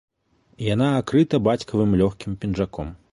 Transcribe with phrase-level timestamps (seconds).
[0.67, 2.91] Яна акрыта бацькавым лёгкім пінжаком.